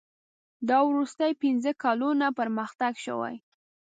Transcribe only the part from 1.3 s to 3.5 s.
پنځه کلونه پرمختګ شوی.